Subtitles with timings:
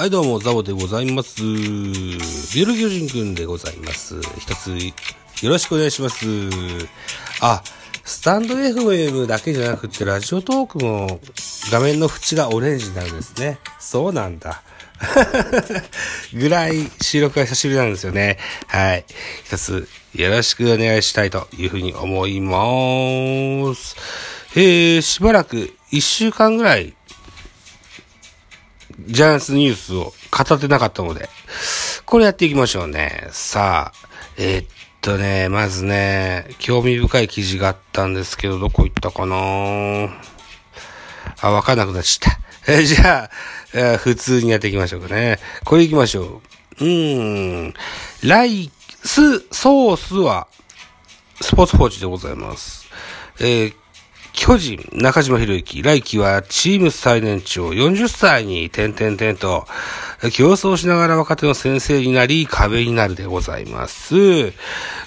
[0.00, 1.42] はい、どうも、ザボでございます。
[1.42, 4.18] ビル巨人くんでございます。
[4.38, 4.70] 一つ、
[5.44, 6.24] よろしくお願いします。
[7.42, 7.62] あ、
[8.02, 11.20] スタンド FM だけじゃなくて、ラジオトークも
[11.70, 13.58] 画面の縁がオレンジになるんですね。
[13.78, 14.62] そうなんだ。
[16.32, 18.38] ぐらい収録が久しぶりなんですよね。
[18.68, 19.04] はい。
[19.44, 22.56] 一つ、よろしくお願いしたいというふうに思いま
[23.74, 23.96] す。
[24.56, 26.94] えー、しばらく一週間ぐらい、
[29.06, 31.28] ジャイアンツニュースを語ってなかったので、
[32.04, 33.28] これやっていきましょうね。
[33.30, 34.66] さあ、えーっ
[35.00, 39.36] とね、まずね、興味深い記事があったんですけど、どこ行ったかな
[41.40, 42.32] あ、わかんなくなっちゃっ
[42.66, 42.72] た。
[42.72, 43.30] えじゃ
[43.74, 45.38] あ、普通にやっていきましょうかね。
[45.64, 46.42] これ行きましょ
[46.80, 46.84] う。
[46.84, 47.74] うーん。
[48.22, 48.70] ライ
[49.02, 50.46] ス、ソースは、
[51.40, 52.86] スポーツ報知でございます。
[53.40, 53.79] えー
[54.32, 59.66] 巨人、中島博之、来季はチーム最年長40歳に点々点と、
[60.32, 64.52] 競争しながら若手の先生になり、壁になるでございます。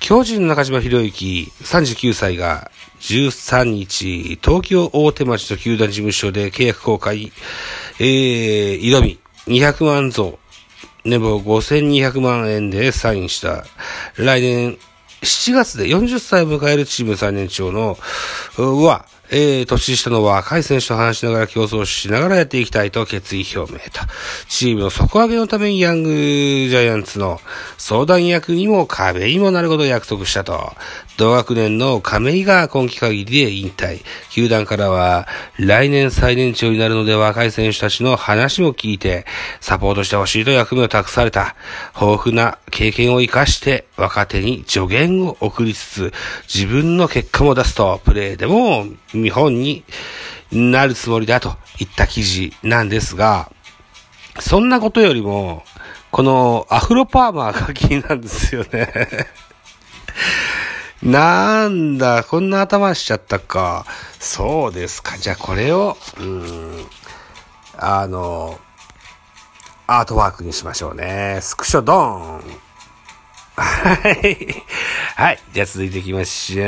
[0.00, 7.32] 巨人中島博之、39歳が13日、東京大手町の球団事務所で契約公開、
[7.98, 10.38] えー、挑み、200万増、
[11.04, 13.64] 年俸5200万円でサインした。
[14.16, 14.78] 来年
[15.22, 17.98] 7月で40歳を迎えるチーム最年長の、
[18.56, 23.84] は、えー、年下の若い選手と話しながら競争しながらやっていきたいと決意表明と。
[24.48, 27.40] チームの底上げのためにヤングジャイアンツの
[27.78, 30.72] 相談役にも壁にもなることを約束したと。
[31.16, 34.02] 同学年の亀井が今季限りで引退。
[34.30, 35.26] 球団からは
[35.58, 39.24] 来年最年長になるので若い選手たちの話も聞いて
[39.60, 41.56] サポートしてほしいと役目を託された。
[41.98, 46.12] 豊富な経験を生かして若手に助言を送りつつ
[46.52, 48.84] 自分の結果も出すとプレーでも
[49.16, 49.84] 見本に
[50.52, 53.50] なるつもりだといった記事なんですが、
[54.38, 55.64] そんなことよりも、
[56.10, 58.90] このアフロパーマーが気になるんですよね。
[61.02, 63.84] なんだ、こんな頭しちゃったか。
[64.18, 65.18] そうですか。
[65.18, 66.86] じゃあこれを、うん、
[67.76, 68.58] あの、
[69.86, 71.38] アートワークにしましょうね。
[71.42, 72.66] スクショドーン。
[73.56, 74.64] はい。
[75.16, 75.38] はい。
[75.52, 76.66] じゃあ続いていきましょう。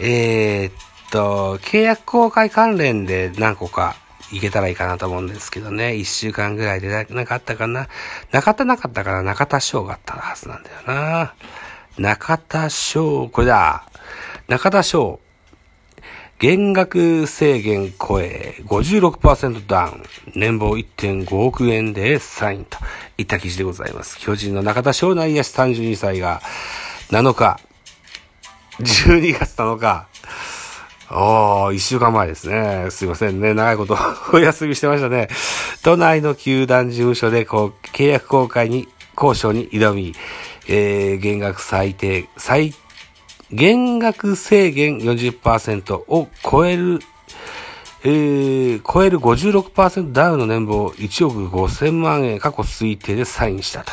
[0.00, 0.72] えー、っ
[1.14, 3.94] と、契約公開関連で何個か
[4.32, 5.94] いけたらいいかなと思うんですけどね。
[5.94, 7.86] 一週間ぐらいでななかったかな？
[8.32, 9.22] なかったなかったかな？
[9.22, 11.34] 中田翔があったはずなんだよな。
[11.98, 13.84] 中田翔、これだ。
[14.48, 15.20] 中田翔。
[16.40, 20.02] 減額制限超え56%ダウン。
[20.34, 22.76] 年俸1.5億円でサインと
[23.18, 24.18] いった記事でございます。
[24.18, 26.42] 巨人の中田翔内野手32歳が
[27.10, 27.60] 7日、
[28.80, 30.08] 12月7日、
[31.10, 32.86] おー、一週間前ですね。
[32.90, 33.52] すいませんね。
[33.52, 33.96] 長いこと
[34.32, 35.28] お休みしてましたね。
[35.82, 40.14] 都内の球団事務所で、こう、契約公開に、交渉に挑み、
[40.66, 42.74] えー、減額最低、最、
[43.52, 47.00] 減額制限40%を超える、
[48.02, 53.92] えー、超える56%ダウンの年俸1億5000万円過去推定でサインしたと。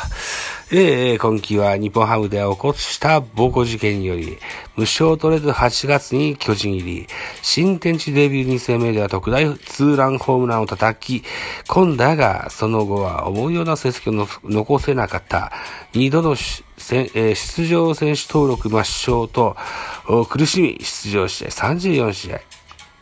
[0.74, 4.38] えー、今季は日本ハムで起こした暴行事件により、
[4.74, 7.06] 無償取れず8月に巨人入り、
[7.42, 11.26] 新天地デビュー2戦目では特大ツーランホームランを叩き
[11.68, 15.52] 込んだが、その後は思うような成績を残せなかった。
[15.92, 19.58] 2度の出場選手登録抹消と、
[20.30, 22.40] 苦しみ出場試合34試合。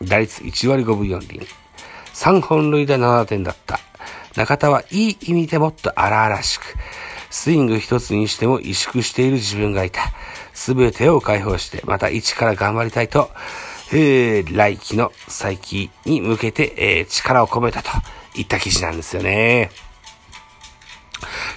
[0.03, 1.47] 打率1割5分4厘。
[2.15, 3.79] 3本塁打7点だった。
[4.35, 6.63] 中田はいい意味でもっと荒々しく、
[7.31, 10.13] スイング一つにしても萎縮している自分がいた。
[10.53, 13.31] すべてを解放して、また一から頑張りたいと、
[13.93, 17.91] えー、来季の再起に向けて、えー力を込めたと
[18.35, 19.71] いった記事なんですよね。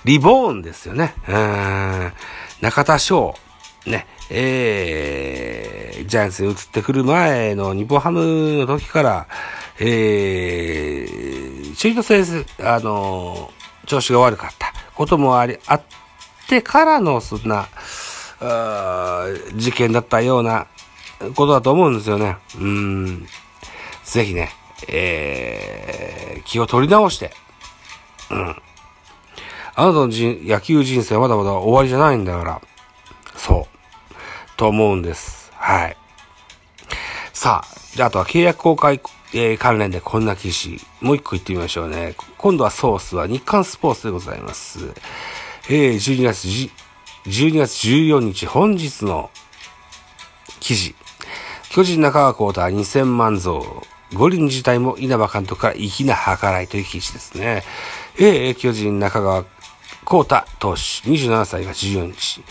[0.05, 1.13] リボーンですよね。
[1.27, 2.13] うん。
[2.61, 3.35] 中田翔。
[3.85, 4.07] ね。
[4.29, 9.27] えー、ジャイアンツに移ってくる前の日本ハムの時から、
[9.79, 12.45] えー、ちょいと先生、
[12.75, 15.81] あのー、調子が悪かったこともあり、あっ
[16.47, 17.67] てからの、そんな、
[19.55, 20.67] 事件だったような
[21.35, 22.37] ことだと思うんですよね。
[22.59, 23.27] うん。
[24.03, 24.51] ぜひね、
[24.87, 27.31] えー、気を取り直して、
[28.29, 28.55] うん。
[29.75, 32.61] あなたの人野球人生はまだまだ終わりじゃないんだから。
[33.35, 34.57] そう。
[34.57, 35.51] と思うんです。
[35.55, 35.97] はい。
[37.33, 38.99] さあ、じゃああとは契約公開、
[39.33, 40.79] えー関連でこんな記事。
[40.99, 42.15] もう一個言ってみましょうね。
[42.37, 44.93] 今度はソースは日刊スポーツでございます。
[45.69, 46.71] えー、12月10
[47.25, 49.29] 12月14日本日の
[50.59, 50.95] 記事。
[51.69, 53.83] 巨人中川幸太2000万増。
[54.13, 57.63] 五輪自体も稲葉監督から粋な計らいという記事ですね。
[58.19, 59.45] A 巨人中川
[60.03, 62.43] 幸太投手27歳が14日、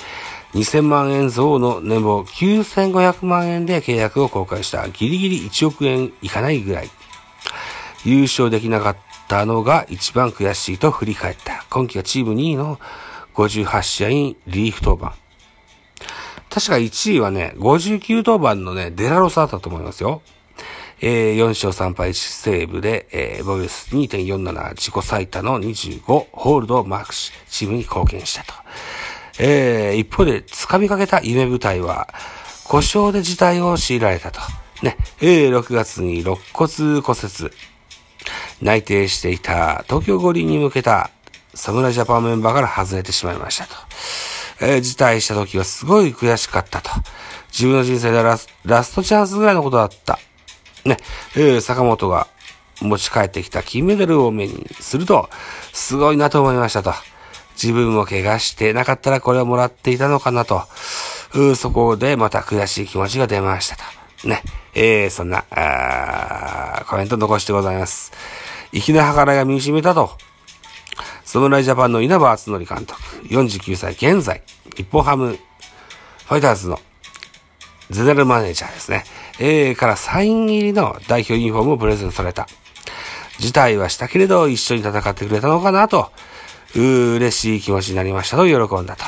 [0.55, 6.91] 2000万円増の年俸9500万円で契約を公開したギリギリ1億円いかないぐらい。
[8.05, 8.97] 優勝できなかっ
[9.29, 11.65] たのが一番悔しいと振り返った。
[11.71, 12.79] 今季はチーム2位の
[13.35, 15.17] 58試合にリーフ登板。
[16.51, 20.21] 確か1位はね、59登板のね、デラロスだったと思いますよ。
[21.01, 28.53] えー、4勝3敗セーブで、えー、ボイス2.47自己最多の25ホールドをマークし、チームに貢献したと。
[29.39, 32.09] えー、一方で、掴みかけた夢舞台は、
[32.65, 34.41] 故障で事態を強いられたと。
[34.83, 37.51] ね、えー、6月に肋骨骨折。
[38.61, 41.11] 内定していた東京五輪に向けた
[41.55, 43.75] 侍ジャパンメンバーから外れてしまいましたと。
[44.61, 46.91] えー、辞退した時はすごい悔しかったと。
[47.51, 50.19] 自分の人生でラスラストチャンスぐらいのことだった。
[50.85, 50.97] ね、
[51.37, 52.29] えー、坂本が
[52.81, 55.29] 持ち帰ってきた金メダルを目にすると、
[55.73, 56.95] すごいなと思いましたと。
[57.63, 60.63] 自分も怪我してなかったらこれをもらっていたのかなと。
[61.57, 64.29] そこでまた悔しい気持ちが出ましたと。
[64.29, 64.43] ね。
[64.75, 68.13] えー、そんな、あコメント残してございます。
[68.73, 70.11] 粋な計らいが身に染みたと。
[71.25, 74.43] 侍ジャパンの稲葉敦則監督、49歳現在、
[74.77, 75.39] 日本ハム
[76.27, 76.79] ファイターズの
[77.91, 79.05] ゼネラルマネージャーですね。
[79.39, 82.49] えー、からサイン入りの代表ユニフォームをプレゼントされた。
[83.39, 86.13] 辞退はしたけれど一緒に戦ってくれたのかなと、
[86.75, 89.05] 嬉しい気持ちになりましたと喜んだと。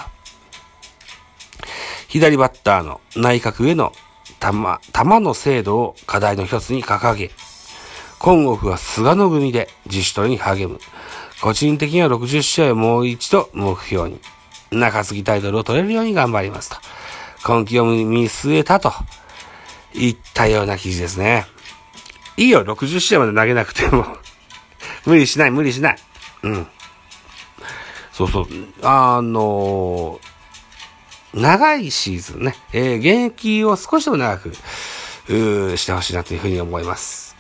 [2.09, 3.93] 左バッターの内角への
[4.41, 4.51] 球、
[4.93, 7.31] 球の精度を課題の一つに掲げ、
[8.19, 10.81] 今オフは菅野組で自主トレに励む。
[11.41, 14.21] 個人的には60試合をもう一度目標に、
[14.71, 16.77] 中継ぎタイトルを取れるように頑張りますと。
[17.45, 18.93] 今季を見据えたと
[19.93, 21.45] 言ったような記事ですね。
[22.37, 24.07] いいよ、60試合まで投げなくても
[25.05, 25.99] 無理しない、無理しない。
[26.45, 26.67] うん。
[28.15, 28.47] そうそう。
[28.83, 34.53] あのー、長いシーズンね、えー、現役を少しでも長く、
[35.77, 37.35] してほしいなというふうに思います。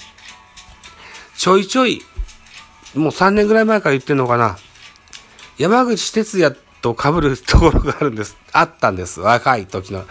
[1.36, 2.02] ちょいちょい、
[2.96, 4.58] もう3年ぐらい前から言ってんのかな。
[5.58, 8.36] 山口哲也と被るところがあるんです。
[8.52, 9.20] あったんです。
[9.20, 10.04] 若い時の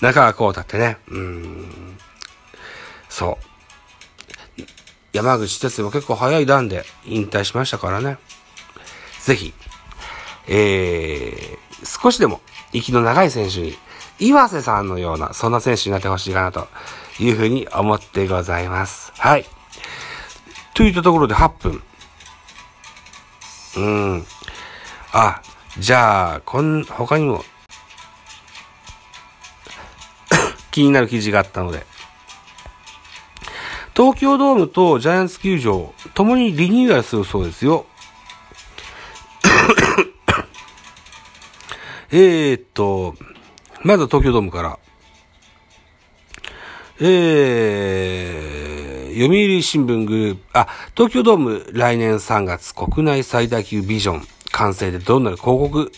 [0.00, 0.98] 中川幸太ってね。
[1.06, 1.96] うん。
[3.08, 3.38] そ
[4.58, 4.62] う。
[5.12, 8.18] 山口哲也も結構早い段で引退しましたからね。
[9.20, 9.54] ぜひ、
[10.48, 12.40] えー、少しでも
[12.72, 13.74] 息の長い選手に、
[14.18, 16.66] 岩瀬さんのような、そんな選手になってほしいかなと
[17.20, 19.12] いうふうに思ってございます。
[19.16, 19.44] はい。
[20.74, 21.82] といったところで8分。
[23.76, 23.80] う
[24.16, 24.26] ん。
[25.12, 25.40] あ、
[25.78, 27.44] じゃあ、こん、他にも
[30.70, 31.86] 気になる記事があったので、
[33.94, 37.86] 東京ドームとジャイアンツ球場、ともにリニューアルするそうですよ。
[42.10, 43.14] えーっと、
[43.82, 44.78] まずは東京ドームから。
[47.00, 50.66] えー、読売新聞グループ、あ、
[50.96, 55.92] 東京ドーム来年3月国内最大級ビジョン完成でどんな広告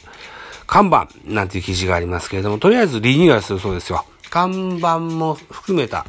[0.66, 4.04] 看板なんていう記事がありますけれども、とりあえずリニューアルするそうですよ。
[4.30, 6.06] 看板も含めた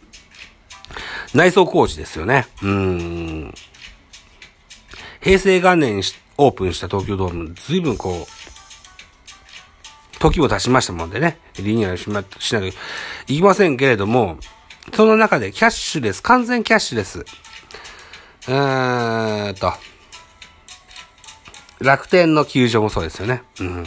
[1.34, 2.46] 内装工事ですよね。
[2.62, 3.54] うん。
[5.20, 6.02] 平成元年に
[6.38, 14.38] オープンした東京ドーム、随分こう、時を経ちましたもんでね、リニューアルしま、しなきゃいけませんけれども、
[14.94, 17.24] その中でキャッシュレス、完全キャッシュレス。
[18.48, 19.72] えーっと、
[21.80, 23.42] 楽天の球場もそうですよね。
[23.60, 23.86] うん。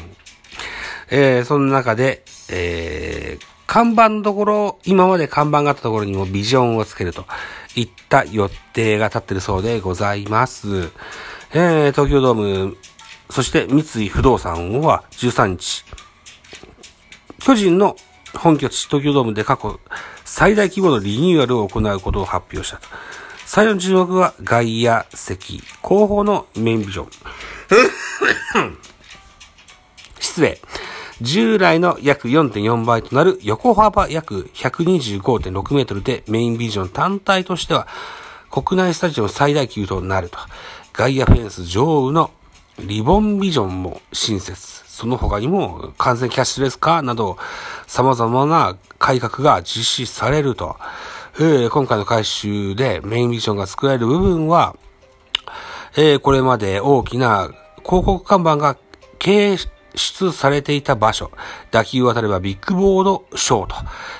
[1.09, 7.25] えー、その中で、えー、看板のところ、今まで看板があったところにもビジョンをつけると
[7.75, 10.91] いった予定が立ってるそうでございます。
[11.53, 12.35] えー、東京ドー
[12.67, 12.77] ム、
[13.29, 15.83] そして三井不動産は13日、
[17.39, 17.97] 巨人の
[18.33, 19.79] 本拠地東京ドームで過去
[20.23, 22.87] 最大規模のリニューアルを行うことを発表したと。
[23.45, 27.09] 最大の注目は外野席、後方のメインビジョン。
[30.21, 30.61] 失礼。
[31.19, 37.87] 従来の約4.4倍となる横幅約125.6メートルでメインビジョン単体としては
[38.49, 40.39] 国内スタジオ最大級となると。
[40.93, 42.31] 外野フェンス上部の
[42.79, 44.81] リボンビジョンも新設。
[44.85, 47.37] その他にも完全キャッシュレス化など
[47.87, 50.77] 様々な改革が実施されると。
[51.35, 54.75] えー、今回の改修でメインビジョンが作られる部分は、
[55.95, 57.51] えー、これまで大きな
[57.83, 58.77] 広告看板が
[59.17, 59.57] 掲
[59.95, 61.31] 出されていた場所、
[61.71, 63.75] 打球を渡ればビッグボードショーと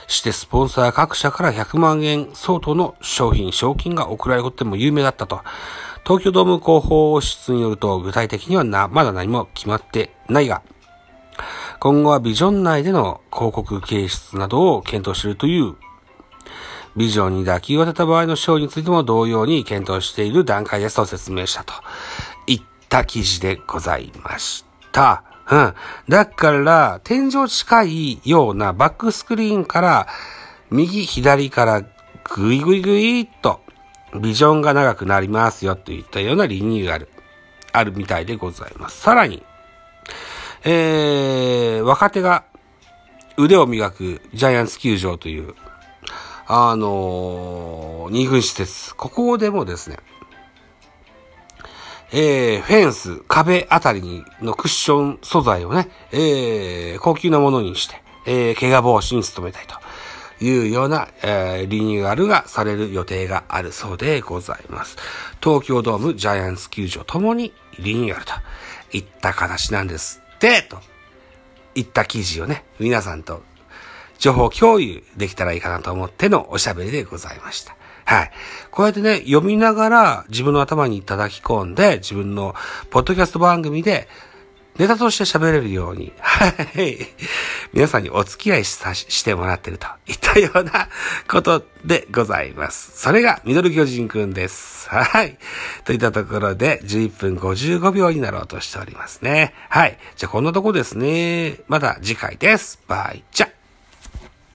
[0.08, 5.42] してスポンサー各社から100万円相当の商品、賞金が贈られることでも有名だったと。
[6.03, 10.62] 東京ドーム広報室によると、具体的にはな、まだ何も決まってないが、
[11.79, 15.75] 今後はビジョン内での広告形質などを検討しているという
[16.96, 21.74] ビジョンに打球を当てた場合の賞についても同様に検討している段階ですと説明したと
[22.48, 25.24] いった記事でございました。
[25.50, 25.74] うん。
[26.08, 30.08] だから、天井近いようなバックスクリーンから、
[30.70, 31.84] 右左から
[32.24, 33.61] ぐいぐいぐいっと、
[34.20, 37.08] ビジョンが長くなりますよといったようなリニューアル、
[37.72, 39.00] あるみたいでございます。
[39.01, 39.44] さらに、
[40.63, 42.44] えー、若手が
[43.38, 45.56] 腕を磨くジャイアンツ球場という、
[46.48, 48.96] あのー、二軍施設。
[48.96, 49.98] ここでもですね、
[52.13, 59.75] えー、フェンス、壁あたりにのクッション素材をね、えー、高級なものにして、えー、怪我防止に努めたいと
[60.41, 64.98] いうような、えー、リニューアルがされる予定があるそうでございます。
[65.41, 68.33] 東京ドーム、ジャイアンツ球場ともにリニューアルと
[68.91, 70.79] いった形なんですって、と
[71.75, 73.43] いった記事をね、皆さんと
[74.17, 77.75] 情報共有できたらいいかなと思ってのおしゃべりでございました。
[78.05, 78.31] はい。
[78.71, 82.55] こうやってね、読みながら自分の頭に叩き込んで、自分の
[82.89, 84.07] ポッドキャスト番組で
[84.78, 86.48] ネタとして喋れるように、は
[86.80, 86.98] い。
[87.74, 90.90] 皆さんにお付き合いさしてもらってるといったような
[91.30, 92.92] ことでございます。
[93.00, 94.90] それがミドル巨人くんです。
[94.90, 95.38] はい。
[95.86, 99.54] といったところで11分55秒になろうとしておりますね。
[99.70, 99.98] はい。
[100.16, 101.60] じゃあこんなとこですね。
[101.68, 102.82] また次回です。
[102.88, 103.61] バイチャ